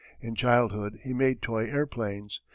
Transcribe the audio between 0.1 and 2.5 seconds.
In childhood he made toy airplanes.